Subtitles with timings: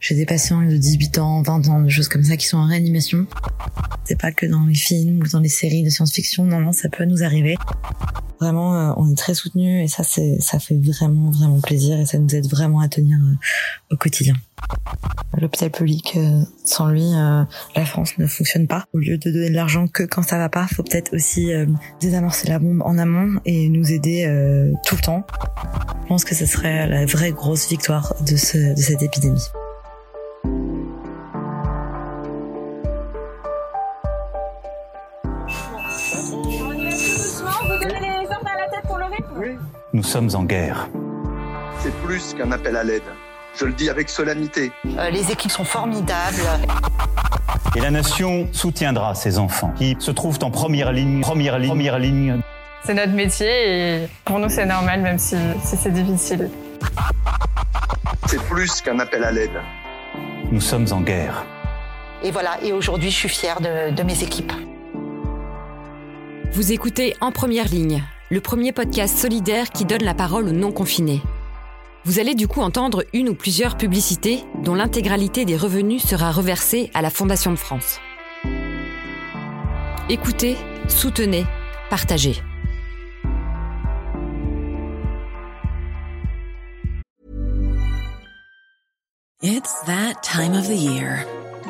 [0.00, 2.66] J'ai des patients de 18 ans, 20 ans, des choses comme ça qui sont en
[2.66, 3.26] réanimation.
[4.04, 6.88] C'est pas que dans les films ou dans les séries de science-fiction, non, non, ça
[6.88, 7.58] peut nous arriver.
[8.40, 12.18] Vraiment, euh, on est très soutenus et ça, ça fait vraiment, vraiment plaisir et ça
[12.18, 13.34] nous aide vraiment à tenir euh,
[13.94, 14.34] au quotidien.
[15.38, 18.86] L'hôpital public, euh, sans lui, la France ne fonctionne pas.
[18.94, 21.50] Au lieu de donner de l'argent que quand ça va pas, faut peut-être aussi
[22.00, 24.24] désamorcer la bombe en amont et nous aider
[24.86, 25.26] tout le temps.
[26.02, 29.40] Je pense que ce serait la vraie grosse victoire de, ce, de cette épidémie.
[39.92, 40.88] Nous sommes en guerre.
[41.80, 43.02] C'est plus qu'un appel à l'aide.
[43.58, 44.70] Je le dis avec solennité.
[44.98, 46.36] Euh, les équipes sont formidables.
[47.76, 51.98] Et la nation soutiendra ces enfants qui se trouvent en première ligne, première ligne, première
[51.98, 52.40] ligne.
[52.84, 53.48] C'est notre métier
[54.02, 56.50] et pour nous c'est normal même si, c'est difficile.
[58.26, 59.60] C'est plus qu'un appel à l'aide.
[60.50, 61.44] Nous sommes en guerre.
[62.22, 64.52] Et voilà, et aujourd'hui je suis fière de, de mes équipes.
[66.52, 71.20] Vous écoutez En Première Ligne, le premier podcast solidaire qui donne la parole aux non-confinés.
[72.04, 76.90] Vous allez du coup entendre une ou plusieurs publicités dont l'intégralité des revenus sera reversée
[76.94, 77.98] à la Fondation de France.
[80.08, 80.56] Écoutez,
[80.88, 81.44] soutenez,
[81.90, 82.40] partagez.
[89.42, 91.26] It's that time of the year.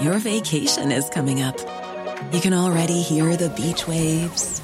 [0.00, 1.56] Your vacation is coming up.
[2.32, 4.63] You can already hear the beach waves.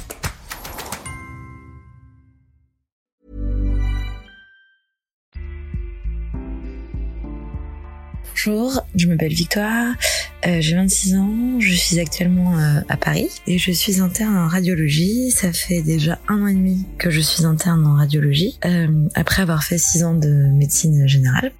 [8.43, 9.93] Bonjour, je m'appelle Victoire,
[10.47, 14.47] euh, j'ai 26 ans, je suis actuellement euh, à Paris et je suis interne en
[14.47, 15.29] radiologie.
[15.29, 19.43] Ça fait déjà un an et demi que je suis interne en radiologie, euh, après
[19.43, 21.51] avoir fait 6 ans de médecine générale.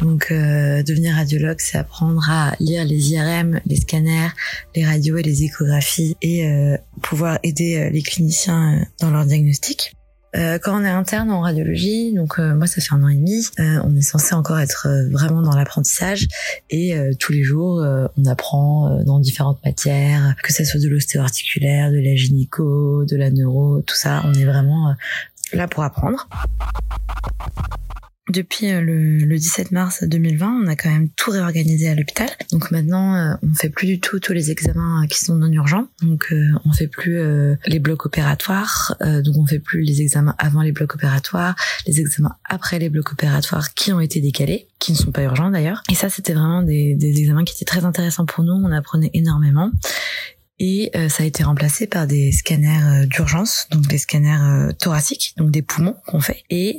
[0.00, 4.30] Donc devenir radiologue, c'est apprendre à lire les IRM, les scanners,
[4.74, 6.46] les radios et les échographies et
[7.02, 9.94] pouvoir aider les cliniciens dans leur diagnostic.
[10.36, 13.16] Euh, quand on est interne en radiologie, donc euh, moi ça fait un an et
[13.16, 16.28] demi, euh, on est censé encore être vraiment dans l'apprentissage
[16.70, 17.84] et tous les jours
[18.16, 23.30] on apprend dans différentes matières, que ce soit de l'ostéo-articulaire, de la gynéco, de la
[23.30, 24.94] neuro, tout ça, on est vraiment
[25.52, 26.28] là pour apprendre.
[28.30, 32.28] Depuis euh, le, 17 mars 2020, on a quand même tout réorganisé à l'hôpital.
[32.52, 35.88] Donc maintenant, euh, on fait plus du tout tous les examens qui sont non urgents.
[36.02, 36.32] Donc
[36.64, 37.20] on fait plus
[37.66, 38.96] les blocs opératoires.
[39.00, 41.54] donc on fait plus les examens avant les blocs opératoires,
[41.86, 45.50] les examens après les blocs opératoires qui ont été décalés, qui ne sont pas urgents
[45.50, 45.82] d'ailleurs.
[45.90, 48.52] Et ça, c'était vraiment des examens qui étaient très intéressants pour nous.
[48.52, 49.70] On apprenait énormément
[50.60, 54.72] et euh, ça a été remplacé par des scanners euh, d'urgence, donc des scanners euh,
[54.72, 56.44] thoraciques, donc des poumons qu'on fait.
[56.50, 56.76] Et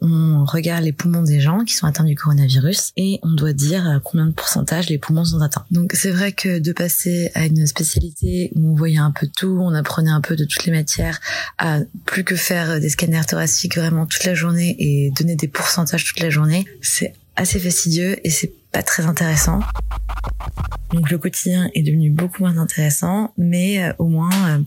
[0.00, 4.00] on regarde les poumons des gens qui sont atteints du coronavirus et on doit dire
[4.02, 5.64] combien de pourcentage les poumons sont atteints.
[5.70, 9.58] Donc c'est vrai que de passer à une spécialité où on voyait un peu tout,
[9.60, 11.20] on apprenait un peu de toutes les matières,
[11.58, 16.04] à plus que faire des scanners thoraciques vraiment toute la journée et donner des pourcentages
[16.04, 19.60] toute la journée, c'est assez fastidieux et c'est pas très intéressant.
[20.92, 24.58] Donc le quotidien est devenu beaucoup moins intéressant, mais euh, au moins euh,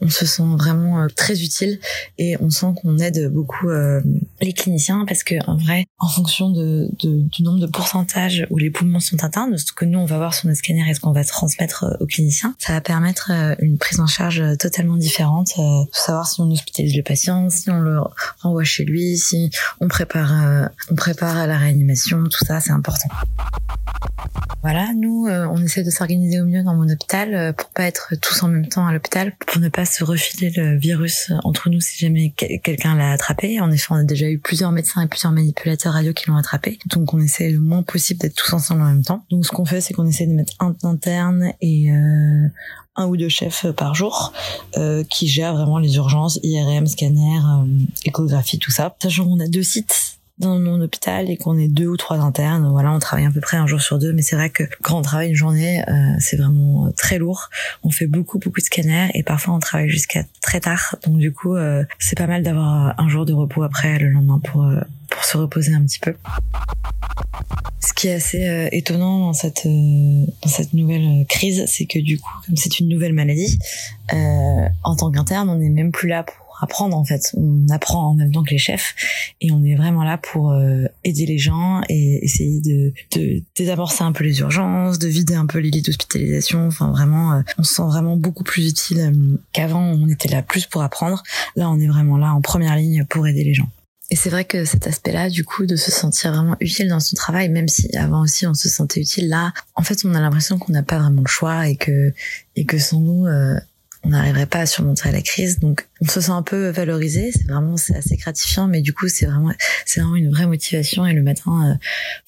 [0.00, 1.80] on se sent vraiment euh, très utile
[2.18, 3.68] et on sent qu'on aide beaucoup
[4.40, 8.70] les cliniciens parce que en vrai, en fonction de, du nombre de pourcentages où les
[8.70, 11.00] poumons sont atteints, de ce que nous on va voir sur nos scanners et ce
[11.00, 13.30] qu'on va transmettre aux cliniciens, ça va permettre
[13.60, 17.80] une prise en charge totalement différente, de savoir si on hospitalise le patient, si on
[17.80, 18.00] le
[18.40, 19.50] renvoie chez lui, si
[19.80, 23.08] on prépare on prépare à la réanimation, tout ça c'est important.
[24.62, 27.82] Voilà, nous, euh, on essaie de s'organiser au mieux dans mon hôpital euh, pour pas
[27.82, 31.68] être tous en même temps à l'hôpital, pour ne pas se refiler le virus entre
[31.68, 33.60] nous si jamais quelqu'un l'a attrapé.
[33.60, 36.78] En effet, on a déjà eu plusieurs médecins et plusieurs manipulateurs radio qui l'ont attrapé,
[36.86, 39.24] donc on essaie le moins possible d'être tous ensemble en même temps.
[39.30, 42.46] Donc ce qu'on fait, c'est qu'on essaie de mettre un interne et euh,
[42.94, 44.32] un ou deux chefs par jour
[45.08, 47.40] qui gèrent vraiment les urgences, IRM, scanner,
[48.04, 48.94] échographie, tout ça.
[49.02, 52.68] Sachant qu'on a deux sites dans mon hôpital et qu'on est deux ou trois internes,
[52.70, 54.98] voilà, on travaille à peu près un jour sur deux, mais c'est vrai que quand
[54.98, 57.48] on travaille une journée, euh, c'est vraiment euh, très lourd.
[57.82, 60.96] On fait beaucoup, beaucoup de scanners et parfois on travaille jusqu'à très tard.
[61.06, 64.40] Donc du coup, euh, c'est pas mal d'avoir un jour de repos après le lendemain
[64.42, 64.68] pour
[65.08, 66.14] pour se reposer un petit peu.
[67.80, 72.30] Ce qui est assez étonnant dans cette dans cette nouvelle crise, c'est que du coup,
[72.46, 73.58] comme c'est une nouvelle maladie,
[74.10, 77.32] en tant qu'interne, on n'est même plus là pour apprendre en fait.
[77.36, 78.94] On apprend en même temps que les chefs
[79.40, 82.92] et on est vraiment là pour euh, aider les gens et essayer de,
[83.56, 86.66] désamorcer un peu les urgences, de vider un peu les lits d'hospitalisation.
[86.66, 89.82] Enfin vraiment, euh, on se sent vraiment beaucoup plus utile euh, qu'avant.
[89.82, 91.22] On était là plus pour apprendre.
[91.56, 93.68] Là, on est vraiment là en première ligne pour aider les gens.
[94.10, 97.16] Et c'est vrai que cet aspect-là, du coup, de se sentir vraiment utile dans son
[97.16, 100.58] travail, même si avant aussi on se sentait utile, là, en fait, on a l'impression
[100.58, 102.12] qu'on n'a pas vraiment le choix et que
[102.54, 103.26] et que sans nous,
[104.04, 105.60] on n'arriverait pas à surmonter la crise.
[105.60, 109.08] Donc on se sent un peu valorisé, c'est vraiment c'est assez gratifiant, mais du coup
[109.08, 109.52] c'est vraiment
[109.86, 111.74] c'est vraiment une vraie motivation et le matin, euh,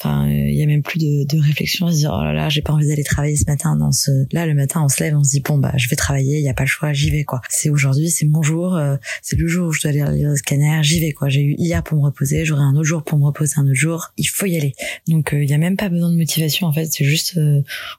[0.01, 2.49] enfin il y a même plus de, de réflexion à se dire oh là là
[2.49, 5.17] j'ai pas envie d'aller travailler ce matin dans ce là le matin on se lève
[5.17, 7.11] on se dit bon bah je vais travailler, il y a pas le choix, j'y
[7.11, 7.41] vais quoi.
[7.49, 10.37] C'est aujourd'hui c'est mon jour, euh, c'est le jour où je dois aller lire le
[10.37, 11.29] scanner, j'y vais quoi.
[11.29, 13.75] J'ai eu hier pour me reposer, j'aurai un autre jour pour me reposer un autre
[13.75, 14.75] jour, il faut y aller.
[15.09, 17.39] Donc euh, il y a même pas besoin de motivation en fait, c'est juste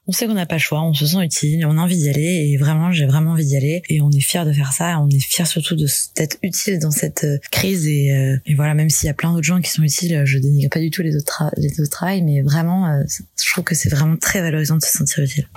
[0.06, 2.08] on sait qu'on n'a pas le choix, on se sent utile, on a envie d'y
[2.08, 4.98] aller et vraiment j'ai vraiment envie d'y aller et on est fier de faire ça,
[5.00, 8.90] on est fier surtout d'être utile dans cette euh, crise et, euh, et voilà même
[8.90, 11.16] s'il y a plein d'autres gens qui sont utiles, je dénigre pas du tout les
[11.16, 13.02] autres les autres travails, mais vraiment euh,
[13.42, 15.48] je trouve que c'est vraiment très valorisant de se sentir utile.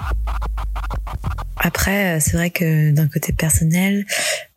[1.61, 4.05] Après, c'est vrai que d'un côté personnel,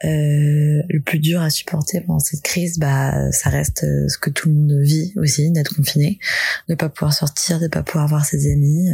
[0.04, 4.30] euh, le plus dur à supporter pendant cette crise, bah, ça reste euh, ce que
[4.30, 6.18] tout le monde vit aussi, d'être confiné,
[6.68, 8.88] de pas pouvoir sortir, de pas pouvoir voir ses amis,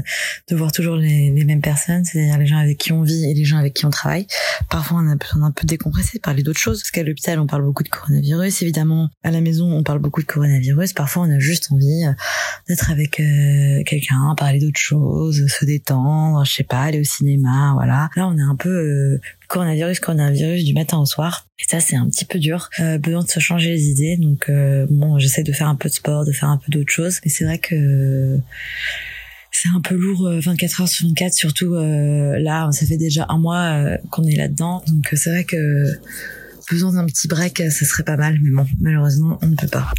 [0.49, 3.45] de voir toujours les mêmes personnes, c'est-à-dire les gens avec qui on vit et les
[3.45, 4.27] gens avec qui on travaille.
[4.71, 7.65] Parfois, on a besoin d'un peu décompresser, parler d'autres choses, parce qu'à l'hôpital, on parle
[7.65, 8.63] beaucoup de coronavirus.
[8.63, 10.93] Évidemment, à la maison, on parle beaucoup de coronavirus.
[10.93, 12.13] Parfois, on a juste envie euh,
[12.69, 17.73] d'être avec euh, quelqu'un, parler d'autres choses, se détendre, je sais pas, aller au cinéma,
[17.75, 18.11] voilà.
[18.17, 19.19] Là, on est un peu
[19.49, 21.47] coronavirus, coronavirus du matin au soir.
[21.59, 22.71] Et ça, c'est un petit peu dur.
[22.81, 24.17] Euh, besoin de se changer les idées.
[24.17, 26.93] Donc, euh, bon, j'essaie de faire un peu de sport, de faire un peu d'autres
[26.93, 27.21] choses.
[27.25, 28.39] Mais c'est vrai que
[29.51, 33.27] c'est un peu lourd 24 euh, heures sur 24, surtout euh, là, ça fait déjà
[33.29, 34.83] un mois euh, qu'on est là-dedans.
[34.87, 35.87] Donc, c'est vrai que
[36.71, 38.39] besoin d'un petit break, ça serait pas mal.
[38.43, 39.91] Mais bon, malheureusement, on ne peut pas.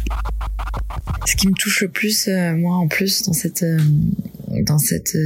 [1.26, 3.64] Ce qui me touche le plus, moi, en plus, dans cette...
[4.66, 5.16] dans cette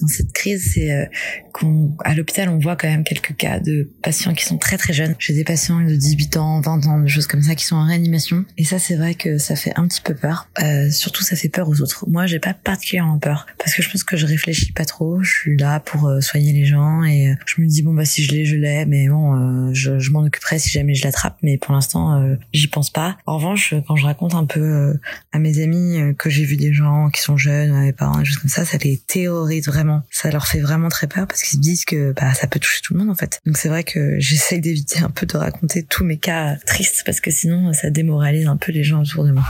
[0.00, 1.04] dans cette crise, c'est euh,
[1.52, 5.14] qu'à l'hôpital, on voit quand même quelques cas de patients qui sont très très jeunes.
[5.18, 7.86] J'ai des patients de 18 ans, 20 ans, des choses comme ça qui sont en
[7.86, 8.44] réanimation.
[8.58, 10.48] Et ça, c'est vrai que ça fait un petit peu peur.
[10.62, 12.04] Euh, surtout, ça fait peur aux autres.
[12.08, 15.22] Moi, j'ai pas particulièrement peur parce que je pense que je réfléchis pas trop.
[15.22, 18.04] Je suis là pour euh, soigner les gens et euh, je me dis bon bah
[18.04, 18.86] si je l'ai, je l'ai.
[18.86, 21.36] Mais bon, je, je m'en occuperai si jamais je l'attrape.
[21.42, 23.16] Mais pour l'instant, j'y pense pas.
[23.26, 24.94] En revanche, quand je raconte un peu
[25.32, 28.38] à mes amis que j'ai vu des gens qui sont jeunes, mes parents, des choses
[28.38, 31.62] comme ça, ça les terrorise vraiment ça leur fait vraiment très peur parce qu'ils se
[31.62, 33.40] disent que bah ça peut toucher tout le monde en fait.
[33.46, 37.20] Donc c'est vrai que j'essaye d'éviter un peu de raconter tous mes cas tristes parce
[37.20, 39.44] que sinon ça démoralise un peu les gens autour de moi.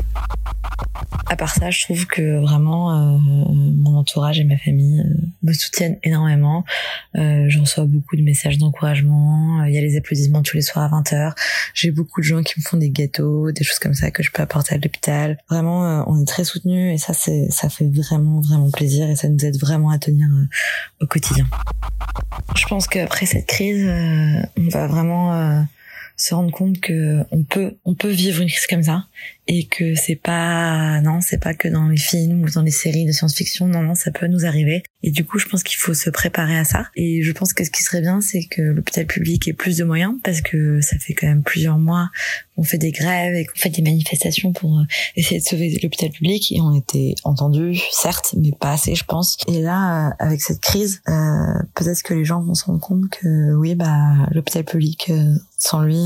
[1.26, 3.18] À part ça, je trouve que vraiment euh,
[4.02, 6.64] entourage et ma famille euh, me soutiennent énormément.
[7.16, 9.64] Euh, je reçois beaucoup de messages d'encouragement.
[9.64, 11.34] Il y a les applaudissements tous les soirs à 20h.
[11.74, 14.30] J'ai beaucoup de gens qui me font des gâteaux, des choses comme ça que je
[14.30, 15.38] peux apporter à l'hôpital.
[15.48, 19.44] Vraiment, on est très soutenus et ça, ça fait vraiment vraiment plaisir et ça nous
[19.44, 20.28] aide vraiment à tenir
[21.00, 21.46] au quotidien.
[22.54, 25.64] Je pense qu'après cette crise, on va vraiment
[26.16, 29.06] se rendre compte que on peut on peut vivre une crise comme ça
[29.48, 33.06] et que c'est pas non c'est pas que dans les films ou dans les séries
[33.06, 33.66] de science-fiction.
[33.66, 34.82] Non non ça peut nous arriver.
[35.02, 36.86] Et du coup je pense qu'il faut se préparer à ça.
[36.94, 39.84] Et je pense que ce qui serait bien c'est que l'hôpital public ait plus de
[39.84, 42.10] moyens parce que ça fait quand même plusieurs mois
[42.54, 44.84] qu'on fait des grèves et qu'on fait des manifestations pour euh,
[45.16, 46.52] essayer de sauver l'hôpital public.
[46.52, 49.36] Et on était entendus certes mais pas assez je pense.
[49.48, 51.12] Et là euh, avec cette crise euh,
[51.74, 55.10] peut-être que les gens vont se rendre compte que oui bah l'hôpital public
[55.58, 56.04] sans lui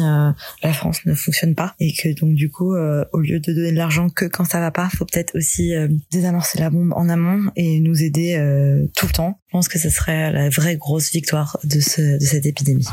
[0.62, 1.74] la France ne fonctionne pas.
[1.80, 4.70] Et que donc du coup au lieu de donner de l'argent que quand ça va
[4.70, 9.06] pas, faut peut-être aussi euh, désamorcer la bombe en amont et nous aider euh, tout
[9.06, 9.40] le temps.
[9.48, 12.86] Je pense que ce serait la vraie grosse victoire de, ce, de cette épidémie.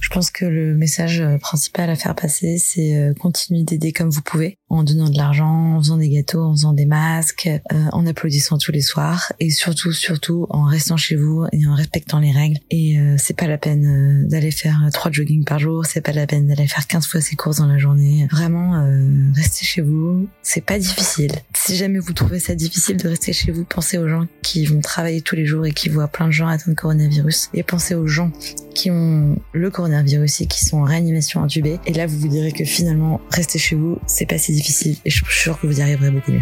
[0.00, 4.20] Je pense que le message principal à faire passer, c'est euh, continuer d'aider comme vous
[4.22, 8.58] pouvez, en donnant de l'argent, en faisant des gâteaux, en faisant des masques, en applaudissant
[8.58, 12.58] tous les soirs, et surtout, surtout, en restant chez vous et en respectant les règles.
[12.70, 16.46] Et c'est pas la peine d'aller faire trois jogging par jour, c'est pas la peine
[16.46, 18.26] d'aller faire 15 fois ses courses dans la journée.
[18.30, 20.28] Vraiment, euh, restez chez vous.
[20.42, 21.32] C'est pas difficile.
[21.54, 24.80] Si jamais vous trouvez ça difficile de rester chez vous, pensez aux gens qui vont
[24.80, 27.50] travailler tous les jours et qui voient plein de gens attendre le coronavirus.
[27.54, 28.32] Et pensez aux gens
[28.74, 31.78] qui ont le coronavirus et qui sont en réanimation intubée.
[31.86, 34.96] Et là, vous vous direz que finalement, rester chez vous, c'est pas si difficile.
[35.04, 36.40] Et je suis sûre que vous y arriverez beaucoup mieux.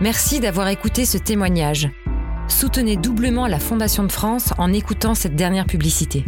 [0.00, 1.88] Merci d'avoir écouté ce témoignage.
[2.48, 6.24] Soutenez doublement la Fondation de France en écoutant cette dernière publicité.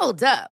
[0.00, 0.55] Hold up.